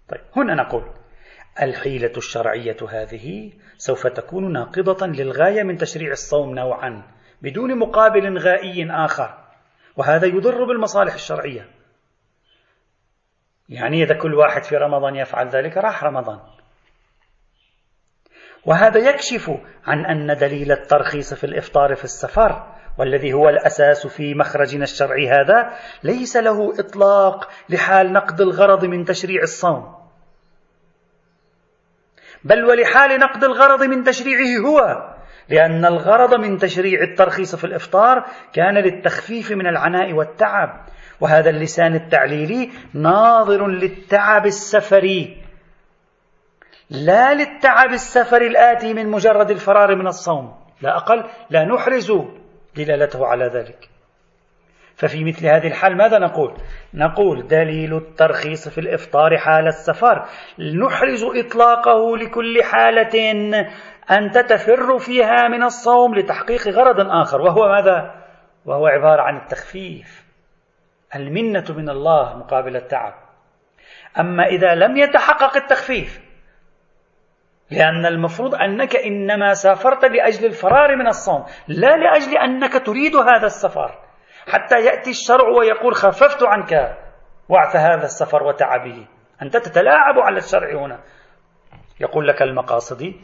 [0.08, 1.01] طيب هنا نقول
[1.60, 7.02] الحيلة الشرعية هذه سوف تكون ناقضة للغاية من تشريع الصوم نوعا
[7.42, 9.38] بدون مقابل غائي آخر.
[9.96, 11.68] وهذا يضر بالمصالح الشرعية.
[13.68, 16.40] يعني إذا كل واحد في رمضان يفعل ذلك راح رمضان.
[18.64, 19.50] وهذا يكشف
[19.86, 25.72] عن أن دليل الترخيص في الإفطار في السفر والذي هو الأساس في مخرجنا الشرعي هذا
[26.02, 30.01] ليس له إطلاق لحال نقد الغرض من تشريع الصوم.
[32.44, 35.08] بل ولحال نقد الغرض من تشريعه هو
[35.48, 40.86] لأن الغرض من تشريع الترخيص في الإفطار كان للتخفيف من العناء والتعب
[41.20, 45.42] وهذا اللسان التعليلي ناظر للتعب السفري.
[46.90, 52.12] لا للتعب السفري الآتي من مجرد الفرار من الصوم لا أقل لا نحرز
[52.76, 53.91] دلالته على ذلك.
[55.02, 56.54] ففي مثل هذه الحال ماذا نقول؟
[56.94, 60.26] نقول دليل الترخيص في الإفطار حال السفر
[60.58, 63.42] نحرز إطلاقه لكل حالة
[64.10, 68.14] أنت تفر فيها من الصوم لتحقيق غرض آخر وهو ماذا؟
[68.66, 70.24] وهو عبارة عن التخفيف
[71.16, 73.14] المنة من الله مقابل التعب
[74.20, 76.20] أما إذا لم يتحقق التخفيف
[77.70, 84.11] لأن المفروض أنك إنما سافرت لأجل الفرار من الصوم لا لأجل أنك تريد هذا السفر
[84.46, 86.98] حتى يأتي الشرع ويقول خففت عنك
[87.48, 89.06] وعث هذا السفر وتعبه.
[89.42, 91.00] أنت تتلاعب على الشرع هنا.
[92.00, 93.20] يقول لك المقاصدي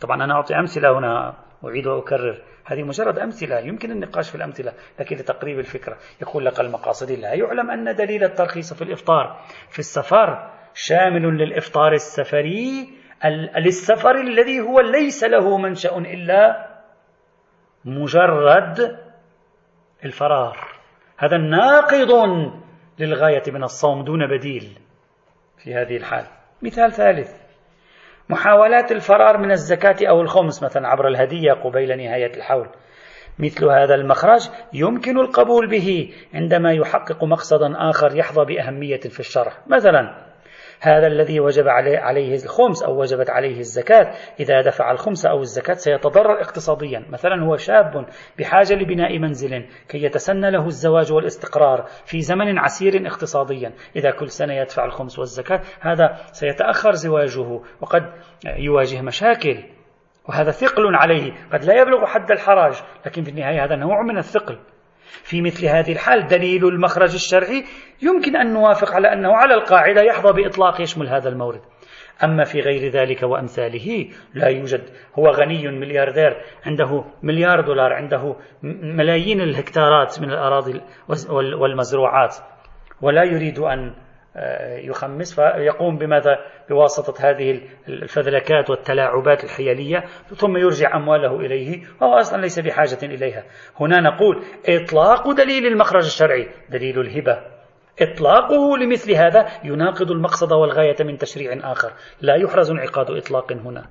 [0.00, 2.42] طبعا أنا أعطي أمثلة هنا أعيد وأكرر.
[2.66, 5.96] هذه مجرد أمثلة يمكن النقاش في الأمثلة لكن لتقريب الفكرة.
[6.22, 12.94] يقول لك المقاصدي لا يعلم أن دليل الترخيص في الإفطار في السفر شامل للإفطار السفري
[13.56, 16.70] للسفر الذي هو ليس له منشأ إلا
[17.84, 19.03] مجرد
[20.04, 20.56] الفرار.
[21.18, 22.10] هذا ناقض
[22.98, 24.78] للغاية من الصوم دون بديل
[25.58, 26.26] في هذه الحال.
[26.62, 27.44] مثال ثالث.
[28.28, 32.68] محاولات الفرار من الزكاة أو الخمس مثلا عبر الهدية قبيل نهاية الحول.
[33.38, 39.52] مثل هذا المخرج يمكن القبول به عندما يحقق مقصدا آخر يحظى بأهمية في الشرع.
[39.66, 40.23] مثلا
[40.84, 44.10] هذا الذي وجب عليه الخمس أو وجبت عليه الزكاة.
[44.40, 47.06] إذا دفع الخمس أو الزكاة سيتضرر اقتصاديا.
[47.08, 48.06] مثلا هو شاب
[48.38, 53.72] بحاجة لبناء منزل كي يتسنى له الزواج والاستقرار في زمن عسير اقتصاديا.
[53.96, 58.02] إذا كل سنة يدفع الخمس والزكاة هذا سيتأخر زواجه وقد
[58.58, 59.64] يواجه مشاكل.
[60.28, 61.32] وهذا ثقل عليه.
[61.52, 62.74] قد لا يبلغ حد الحرج
[63.06, 64.58] لكن في النهاية هذا نوع من الثقل.
[65.22, 67.64] في مثل هذه الحال دليل المخرج الشرعي
[68.02, 71.60] يمكن أن نوافق على أنه على القاعدة يحظى بإطلاق يشمل هذا المورد.
[72.24, 74.82] أما في غير ذلك وأمثاله لا يوجد.
[75.18, 76.36] هو غني ملياردير
[76.66, 78.36] عنده مليار دولار عنده
[78.82, 80.80] ملايين الهكتارات من الأراضي
[81.60, 82.36] والمزروعات.
[83.00, 83.94] ولا يريد أن
[84.84, 86.38] يخمس فيقوم بماذا؟
[86.70, 93.44] بواسطة هذه الفذلكات والتلاعبات الحيلية ثم يرجع أمواله إليه وهو أصلا ليس بحاجة إليها.
[93.80, 97.38] هنا نقول إطلاق دليل المخرج الشرعي دليل الهبة.
[98.00, 101.92] إطلاقه لمثل هذا يناقض المقصد والغاية من تشريع آخر.
[102.20, 103.86] لا يحرز انعقاد إطلاق هنا.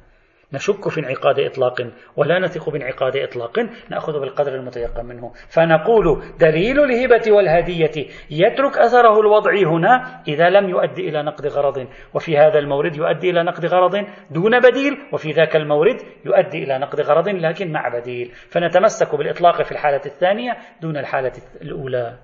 [0.53, 5.31] نشك في انعقاد إطلاق ولا نثق بانعقاد إطلاق نأخذ بالقدر المتيقن منه.
[5.49, 11.87] فنقول دليل الهبة والهدية يترك أثره الوضعي هنا إذا لم يؤدي إلى نقد غرض.
[12.13, 13.95] وفي هذا المورد يؤدي إلى نقد غرض
[14.31, 18.31] دون بديل وفي ذاك المورد يؤدي إلى نقد غرض لكن مع بديل.
[18.49, 22.17] فنتمسك بالإطلاق في الحالة الثانية دون الحالة الأولى.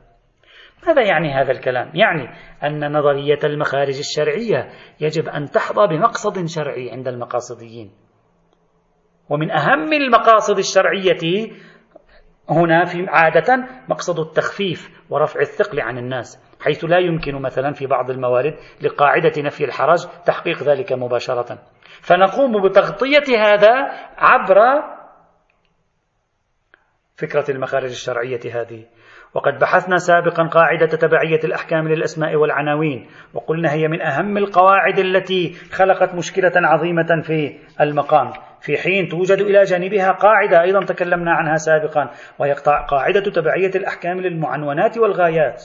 [0.87, 2.29] ماذا يعني هذا الكلام؟ يعني
[2.63, 4.69] أن نظرية المخارج الشرعية
[5.01, 8.08] يجب أن تحظى بمقصد شرعي عند المقاصديين.
[9.29, 11.51] ومن أهم المقاصد الشرعية
[12.49, 18.09] هنا في عادة مقصد التخفيف ورفع الثقل عن الناس حيث لا يمكن مثلا في بعض
[18.09, 21.59] الموارد لقاعدة نفي الحرج تحقيق ذلك مباشرة.
[22.01, 24.57] فنقوم بتغطية هذا عبر
[27.15, 28.85] فكرة المخارج الشرعية هذه.
[29.33, 36.15] وقد بحثنا سابقا قاعدة تبعية الأحكام للأسماء والعناوين وقلنا هي من أهم القواعد التي خلقت
[36.15, 38.31] مشكلة عظيمة في المقام.
[38.61, 42.53] في حين توجد إلى جانبها قاعدة أيضا تكلمنا عنها سابقا وهي
[42.87, 45.63] قاعدة تبعية الأحكام للمعنونات والغايات.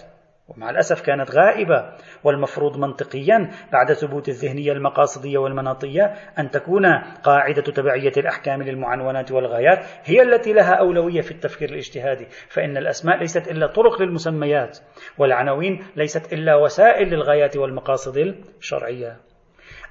[0.49, 1.93] ومع الأسف كانت غائبة
[2.25, 6.87] والمفروض منطقيا بعد ثبوت الذهنية المقاصدية والمناطية أن تكون
[7.23, 12.27] قاعدة تبعية الأحكام للمعنونات والغايات هي التي لها أولوية في التفكير الاجتهادي.
[12.49, 14.79] فإن الأسماء ليست إلا طرق للمسميات
[15.19, 19.17] والعناوين ليست إلا وسائل للغايات والمقاصد الشرعية.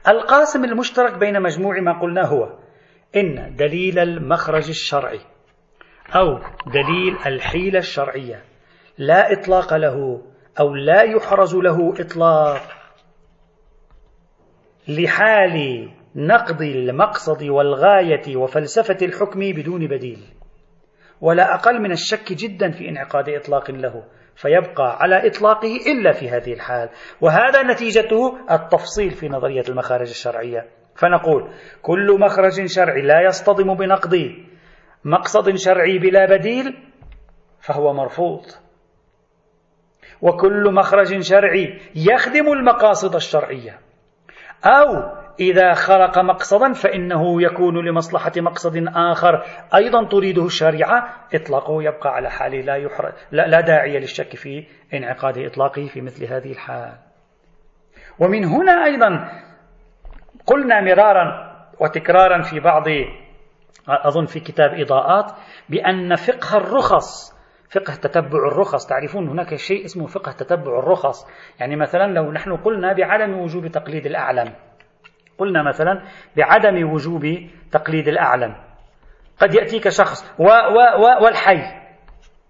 [0.08, 2.63] القاسم المشترك بين مجموع ما قلنا هو
[3.16, 5.20] إن دليل المخرج الشرعي
[6.16, 6.40] أو
[6.72, 8.44] دليل الحيلة الشرعية
[8.98, 10.22] لا إطلاق له
[10.60, 12.62] أو لا يحرز له إطلاق
[14.88, 20.20] لحال نقض المقصد والغاية وفلسفة الحكم بدون بديل
[21.22, 24.04] ولا أقل من الشك جدا في انعقاد إطلاق له
[24.36, 26.90] فيبقى على إطلاقه إلا في هذه الحال.
[27.22, 30.66] وهذا نتيجته التفصيل في نظرية المخارج الشرعية.
[30.96, 31.50] فنقول
[31.82, 34.16] كل مخرج شرعي لا يصطدم بنقض
[35.06, 36.78] مقصد شرعي بلا بديل
[37.60, 38.46] فهو مرفوض.
[40.22, 43.80] وكل مخرج شرعي يخدم المقاصد الشرعية.
[44.66, 49.44] أو إذا خلق مقصدا فإنه يكون لمصلحة مقصد آخر
[49.76, 51.28] أيضا تريده الشريعة.
[51.34, 53.14] إطلاقه يبقى على حاله لا, يحر...
[53.32, 56.94] لا, لا داعي للشك في انعقاد إطلاقه في مثل هذه الحال.
[58.20, 59.30] ومن هنا أيضا
[60.48, 62.84] قلنا مرارا وتكرارا في بعض
[63.88, 65.32] أظن في كتاب إضاءات
[65.70, 67.34] بأن فقه الرخص
[67.70, 68.86] فقه تتبع الرخص.
[68.86, 71.28] تعرفون هناك شيء اسمه فقه تتبع الرخص.
[71.60, 74.54] يعني مثلا لو نحن قلنا بعدم وجوب تقليد الأعلم
[75.38, 76.02] قلنا مثلا
[76.38, 77.26] بعدم وجوب
[77.72, 78.56] تقليد الأعلم.
[79.40, 81.83] قد يأتيك شخص و و و والحي.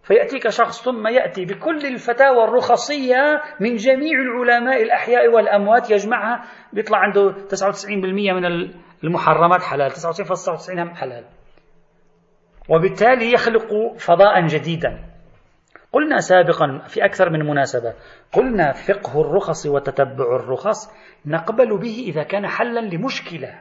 [0.04, 6.44] فيأتيك شخص ثم يأتي بكل الفتاوى الرخصية من جميع العلماء الأحياء والأموات يجمعها
[6.74, 7.88] بيطلع عنده 99%
[8.34, 8.46] من
[9.04, 11.26] المحرمات حلال 99.99 حلال.
[12.70, 15.04] وبالتالي يخلق فضاء جديدا.
[15.92, 17.94] قلنا سابقا في أكثر من مناسبة
[18.32, 20.94] قلنا فقه الرخص وتتبع الرخص
[21.26, 23.60] نقبل به إذا كان حلا لمشكلة.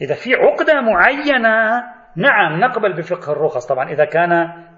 [0.00, 3.66] إذا في عقدة معينة نعم نقبل بفقه الرخص.
[3.66, 4.32] طبعا إذا كان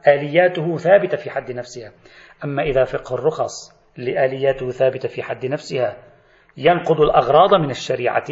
[0.06, 1.92] آلياته ثابتة في حد نفسها.
[2.44, 5.96] أما إذا فقه الرخص لآلياته ثابتة في حد نفسها
[6.56, 8.24] ينقض الأغراض من الشريعة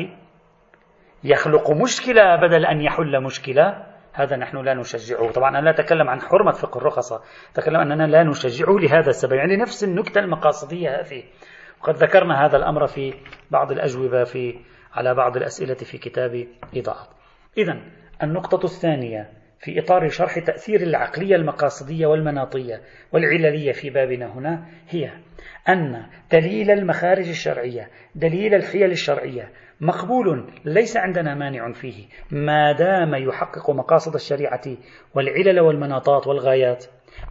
[1.24, 5.30] يخلق مشكلة بدل أن يحل مشكلة هذا نحن لا نشجعه.
[5.30, 7.20] طبعا أنا لا أتكلم عن حرمة فقه الرخصة
[7.52, 9.32] أتكلم أننا لا نشجعه لهذا السبب.
[9.32, 11.22] يعني نفس النكتة المقاصدية هذه.
[11.80, 13.14] وقد ذكرنا هذا الأمر في
[13.50, 14.60] بعض الأجوبة في
[14.92, 16.46] على بعض الأسئلة في كتاب
[16.76, 17.08] إضاءة.
[17.58, 17.80] إذا
[18.22, 22.80] النقطة الثانية في إطار شرح تأثير العقلية المقاصدية والمناطية
[23.12, 25.10] والعللية في بابنا هنا هي
[25.68, 33.70] أن دليل المخارج الشرعية دليل الحيل الشرعية مقبول ليس عندنا مانع فيه ما دام يحقق
[33.70, 34.62] مقاصد الشريعة
[35.14, 36.84] والعلل والمناطات والغايات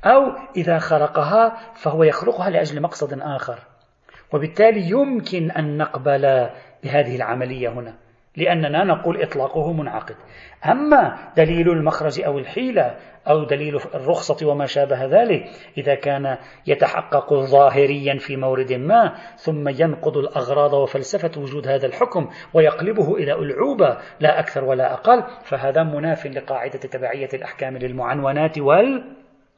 [0.05, 0.21] أو
[0.57, 3.59] إذا خلقها فهو يخلقها لأجل مقصد آخر.
[4.33, 6.49] وبالتالي يمكن أن نقبل
[6.83, 7.93] بهذه العملية هنا.
[8.37, 10.15] لأننا نقول إطلاقه منعقد.
[10.71, 12.95] أما دليل المخرج أو الحيلة
[13.27, 20.17] أو دليل الرخصة وما شابه ذلك إذا كان يتحقق ظاهريا في مورد ما ثم ينقض
[20.17, 26.79] الأغراض وفلسفة وجود هذا الحكم ويقلبه إلى ألعوبة لا أكثر ولا أقل فهذا مناف لقاعدة
[26.79, 29.03] تبعية الأحكام للمعنونات وال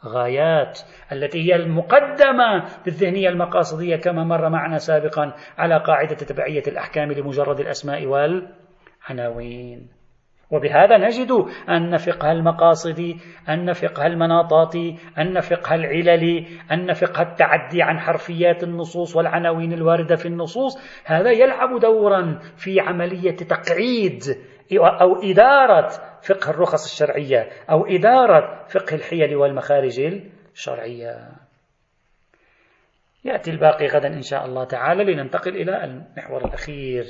[0.06, 0.80] غايات
[1.12, 8.06] التي هي المقدمة بالذهنية المقاصدية كما مر معنا سابقا على قاعدة تبعية الأحكام لمجرد الأسماء
[9.10, 9.90] والعناوين
[10.52, 11.32] وبهذا نجد
[11.70, 13.16] أن فقه المقاصد
[13.50, 14.76] أن فقه المناطات
[15.18, 21.80] أن فقه العلل أن فقه التعدي عن حرفيات النصوص والعناوين الواردة في النصوص هذا يلعب
[21.80, 24.24] دورا في عملية تقعيد
[25.02, 25.90] أو إدارة
[26.22, 30.00] فقه الرخص الشرعية أو إدارة فقه الحيل والمخارج
[30.54, 31.47] الشرعية.
[33.28, 37.06] يأتي الباقي غدا إن شاء الله تعالى لننتقل إلى المحور الأخير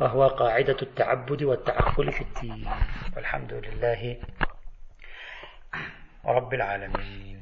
[0.00, 2.68] وهو قاعدة التعبد والتعقل في الدين.
[3.16, 4.16] والحمد لله
[6.26, 7.41] رب العالمين.